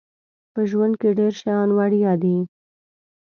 په 0.53 0.61
ژوند 0.69 0.93
کې 1.01 1.09
ډیر 1.19 1.33
شیان 1.39 1.69
وړيا 1.77 2.13
دي 2.23 2.37